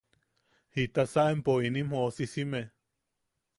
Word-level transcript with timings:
¿Jitasa 0.77 1.25
empo 1.35 1.55
inim 1.69 1.95
joosisime? 1.99 2.65